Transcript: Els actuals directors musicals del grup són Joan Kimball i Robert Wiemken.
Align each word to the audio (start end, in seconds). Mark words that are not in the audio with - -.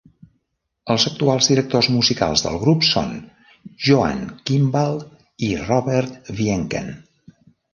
Els 0.93 1.03
actuals 1.09 1.49
directors 1.51 1.89
musicals 1.97 2.43
del 2.47 2.57
grup 2.65 2.87
són 2.89 3.13
Joan 3.89 4.25
Kimball 4.51 4.99
i 5.49 5.51
Robert 5.61 6.33
Wiemken. 6.41 6.91